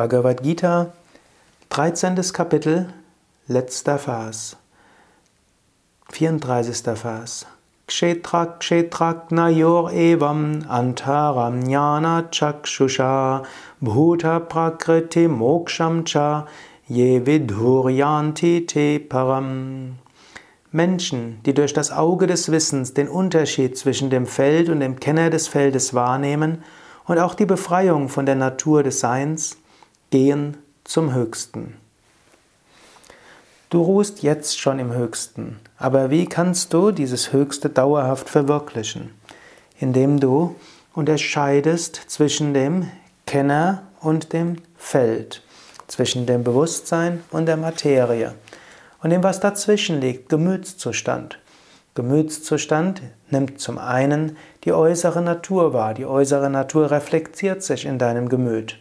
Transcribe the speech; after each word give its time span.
Bhagavad 0.00 0.42
Gita, 0.42 0.94
13. 1.68 2.14
Kapitel, 2.32 2.88
letzter 3.48 3.98
Vers. 3.98 4.56
34. 6.10 6.96
Vers. 6.96 7.44
Kshetra 7.86 8.58
kshetrak 8.58 9.30
nayor 9.30 9.92
evam 9.92 10.64
antaram 10.68 11.64
jnana 11.64 12.30
chakshusha 12.30 13.44
bhuta 13.82 14.40
prakriti 14.40 15.28
moksham 15.28 16.06
cha 16.06 16.46
vidhuryanti 16.88 18.66
te 18.66 18.98
param. 19.00 19.98
Menschen, 20.72 21.42
die 21.44 21.52
durch 21.52 21.74
das 21.74 21.92
Auge 21.92 22.26
des 22.26 22.50
Wissens 22.50 22.94
den 22.94 23.08
Unterschied 23.08 23.76
zwischen 23.76 24.08
dem 24.08 24.24
Feld 24.24 24.70
und 24.70 24.80
dem 24.80 24.98
Kenner 24.98 25.28
des 25.28 25.46
Feldes 25.46 25.92
wahrnehmen 25.92 26.64
und 27.04 27.18
auch 27.18 27.34
die 27.34 27.44
Befreiung 27.44 28.08
von 28.08 28.24
der 28.24 28.36
Natur 28.36 28.82
des 28.82 29.00
Seins, 29.00 29.59
Gehen 30.10 30.56
zum 30.82 31.14
Höchsten. 31.14 31.76
Du 33.68 33.80
ruhst 33.80 34.24
jetzt 34.24 34.58
schon 34.58 34.80
im 34.80 34.92
Höchsten, 34.92 35.60
aber 35.78 36.10
wie 36.10 36.26
kannst 36.26 36.74
du 36.74 36.90
dieses 36.90 37.32
Höchste 37.32 37.68
dauerhaft 37.68 38.28
verwirklichen? 38.28 39.14
Indem 39.78 40.18
du 40.18 40.56
unterscheidest 40.94 41.94
zwischen 42.08 42.54
dem 42.54 42.90
Kenner 43.24 43.82
und 44.00 44.32
dem 44.32 44.56
Feld, 44.76 45.44
zwischen 45.86 46.26
dem 46.26 46.42
Bewusstsein 46.42 47.22
und 47.30 47.46
der 47.46 47.56
Materie 47.56 48.34
und 49.04 49.10
dem, 49.10 49.22
was 49.22 49.38
dazwischen 49.38 50.00
liegt, 50.00 50.28
Gemütszustand. 50.28 51.38
Gemütszustand 51.94 53.00
nimmt 53.30 53.60
zum 53.60 53.78
einen 53.78 54.36
die 54.64 54.72
äußere 54.72 55.22
Natur 55.22 55.72
wahr, 55.72 55.94
die 55.94 56.04
äußere 56.04 56.50
Natur 56.50 56.90
reflektiert 56.90 57.62
sich 57.62 57.86
in 57.86 58.00
deinem 58.00 58.28
Gemüt. 58.28 58.76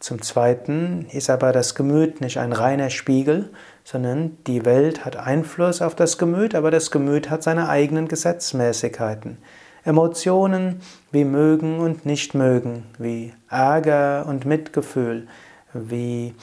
Zum 0.00 0.22
Zweiten 0.22 1.06
ist 1.12 1.28
aber 1.28 1.52
das 1.52 1.74
Gemüt 1.74 2.22
nicht 2.22 2.38
ein 2.38 2.54
reiner 2.54 2.88
Spiegel, 2.88 3.50
sondern 3.84 4.38
die 4.46 4.64
Welt 4.64 5.04
hat 5.04 5.16
Einfluss 5.16 5.82
auf 5.82 5.94
das 5.94 6.16
Gemüt, 6.16 6.54
aber 6.54 6.70
das 6.70 6.90
Gemüt 6.90 7.28
hat 7.28 7.42
seine 7.42 7.68
eigenen 7.68 8.08
Gesetzmäßigkeiten. 8.08 9.36
Emotionen 9.84 10.80
wie 11.12 11.24
mögen 11.24 11.80
und 11.80 12.06
nicht 12.06 12.34
mögen, 12.34 12.86
wie 12.98 13.34
Ärger 13.50 14.24
und 14.26 14.46
Mitgefühl, 14.46 15.28
wie 15.74 16.34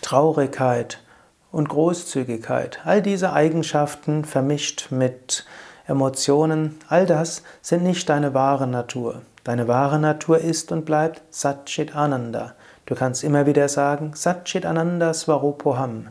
Traurigkeit 0.00 1.02
und 1.50 1.68
Großzügigkeit, 1.68 2.80
all 2.84 3.02
diese 3.02 3.34
Eigenschaften 3.34 4.24
vermischt 4.24 4.90
mit 4.90 5.44
Emotionen, 5.86 6.78
all 6.88 7.04
das 7.04 7.42
sind 7.60 7.82
nicht 7.82 8.08
deine 8.08 8.32
wahre 8.32 8.66
Natur. 8.66 9.20
Deine 9.44 9.68
wahre 9.68 9.98
Natur 9.98 10.38
ist 10.38 10.72
und 10.72 10.86
bleibt 10.86 11.20
Satchit 11.30 11.94
Ananda. 11.96 12.54
Du 12.92 12.98
kannst 12.98 13.24
immer 13.24 13.46
wieder 13.46 13.70
sagen, 13.70 14.10
Satchit 14.14 14.66
Ananda 14.66 15.14
Svarupoham. 15.14 16.08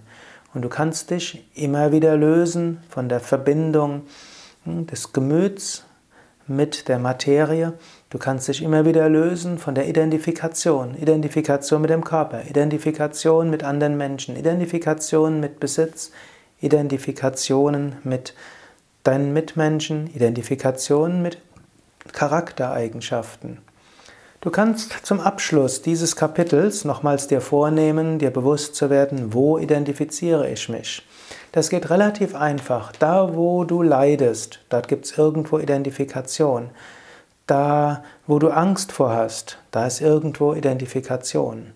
Und 0.55 0.63
du 0.63 0.67
kannst 0.67 1.11
dich 1.11 1.47
immer 1.53 1.91
wieder 1.91 2.17
lösen 2.17 2.81
von 2.89 3.07
der 3.07 3.19
Verbindung 3.19 4.07
hm, 4.63 4.87
des 4.87 5.13
Gemüts 5.13 5.85
mit 6.47 6.87
der 6.87 6.97
Materie. 6.97 7.73
Du 8.09 8.17
kannst 8.17 8.47
dich 8.47 8.63
immer 8.63 8.83
wieder 8.83 9.07
lösen 9.09 9.59
von 9.59 9.75
der 9.75 9.87
Identifikation. 9.87 10.95
Identifikation 10.95 11.81
mit 11.81 11.91
dem 11.91 12.03
Körper, 12.03 12.45
Identifikation 12.49 13.51
mit 13.51 13.63
anderen 13.63 13.95
Menschen, 13.95 14.35
Identifikation 14.35 15.39
mit 15.39 15.59
Besitz, 15.59 16.11
Identifikationen 16.61 17.97
mit 18.03 18.33
deinen 19.03 19.33
Mitmenschen, 19.33 20.07
Identifikationen 20.07 21.21
mit 21.21 21.37
Charaktereigenschaften. 22.11 23.59
Du 24.43 24.49
kannst 24.49 25.05
zum 25.05 25.19
Abschluss 25.19 25.83
dieses 25.83 26.15
Kapitels 26.15 26.83
nochmals 26.83 27.27
dir 27.27 27.41
vornehmen, 27.41 28.17
dir 28.17 28.31
bewusst 28.31 28.73
zu 28.73 28.89
werden, 28.89 29.35
wo 29.35 29.59
identifiziere 29.59 30.49
ich 30.49 30.67
mich. 30.67 31.07
Das 31.51 31.69
geht 31.69 31.91
relativ 31.91 32.33
einfach. 32.33 32.91
Da, 32.93 33.35
wo 33.35 33.65
du 33.65 33.83
leidest, 33.83 34.59
dort 34.69 34.87
gibt 34.87 35.05
es 35.05 35.15
irgendwo 35.15 35.59
Identifikation. 35.59 36.71
Da, 37.45 38.03
wo 38.25 38.39
du 38.39 38.49
Angst 38.49 38.91
vor 38.91 39.13
hast, 39.13 39.59
da 39.69 39.85
ist 39.85 40.01
irgendwo 40.01 40.55
Identifikation. 40.55 41.73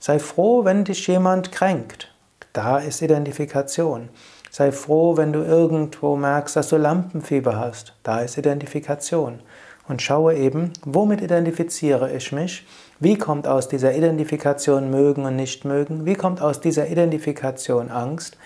Sei 0.00 0.18
froh, 0.18 0.64
wenn 0.64 0.82
dich 0.82 1.06
jemand 1.06 1.52
kränkt. 1.52 2.12
Da 2.52 2.78
ist 2.78 3.00
Identifikation. 3.00 4.08
Sei 4.50 4.72
froh, 4.72 5.16
wenn 5.16 5.32
du 5.32 5.44
irgendwo 5.44 6.16
merkst, 6.16 6.56
dass 6.56 6.68
du 6.68 6.78
Lampenfieber 6.78 7.60
hast. 7.60 7.94
Da 8.02 8.22
ist 8.22 8.38
Identifikation 8.38 9.38
und 9.88 10.02
schaue 10.02 10.34
eben, 10.34 10.72
womit 10.84 11.20
identifiziere 11.20 12.12
ich 12.12 12.32
mich, 12.32 12.66
wie 13.00 13.18
kommt 13.18 13.48
aus 13.48 13.68
dieser 13.68 13.94
Identifikation 13.94 14.90
mögen 14.90 15.24
und 15.24 15.36
nicht 15.36 15.64
mögen, 15.64 16.06
wie 16.06 16.14
kommt 16.14 16.40
aus 16.40 16.60
dieser 16.60 16.88
Identifikation 16.88 17.90
Angst, 17.90 18.38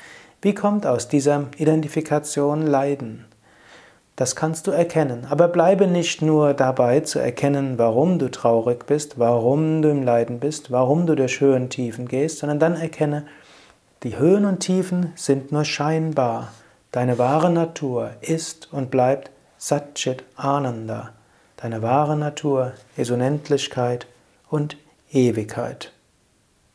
wie 0.42 0.54
kommt 0.54 0.86
aus 0.86 1.08
dieser 1.08 1.46
Identifikation 1.58 2.66
Leiden. 2.66 3.26
Das 4.16 4.34
kannst 4.34 4.66
du 4.66 4.70
erkennen, 4.70 5.26
aber 5.28 5.48
bleibe 5.48 5.86
nicht 5.86 6.22
nur 6.22 6.54
dabei 6.54 7.00
zu 7.00 7.18
erkennen, 7.18 7.76
warum 7.76 8.18
du 8.18 8.30
traurig 8.30 8.86
bist, 8.86 9.18
warum 9.18 9.82
du 9.82 9.90
im 9.90 10.02
Leiden 10.02 10.40
bist, 10.40 10.70
warum 10.70 11.06
du 11.06 11.14
durch 11.14 11.40
Höhen 11.42 11.64
und 11.64 11.70
Tiefen 11.70 12.08
gehst, 12.08 12.38
sondern 12.38 12.58
dann 12.58 12.76
erkenne, 12.76 13.26
die 14.04 14.18
Höhen 14.18 14.46
und 14.46 14.60
Tiefen 14.60 15.12
sind 15.16 15.52
nur 15.52 15.66
scheinbar. 15.66 16.52
Deine 16.92 17.18
wahre 17.18 17.50
Natur 17.50 18.12
ist 18.22 18.72
und 18.72 18.90
bleibt 18.90 19.30
Satchit 19.58 20.24
Ananda. 20.36 21.10
Deine 21.56 21.80
wahre 21.80 22.16
Natur 22.16 22.74
ist 22.96 23.10
Unendlichkeit 23.10 24.06
und 24.50 24.76
Ewigkeit. 25.10 25.92